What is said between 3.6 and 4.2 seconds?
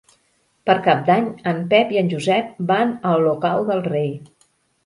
del Rei.